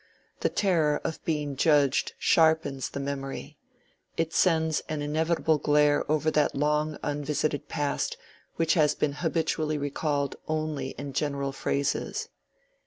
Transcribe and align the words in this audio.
The 0.39 0.49
terror 0.49 0.99
of 1.03 1.23
being 1.25 1.55
judged 1.55 2.13
sharpens 2.17 2.89
the 2.89 2.99
memory: 2.99 3.59
it 4.17 4.33
sends 4.33 4.79
an 4.89 5.03
inevitable 5.03 5.59
glare 5.59 6.11
over 6.11 6.31
that 6.31 6.55
long 6.55 6.97
unvisited 7.03 7.67
past 7.69 8.17
which 8.55 8.73
has 8.73 8.95
been 8.95 9.13
habitually 9.13 9.77
recalled 9.77 10.37
only 10.47 10.95
in 10.97 11.13
general 11.13 11.51
phrases. 11.51 12.29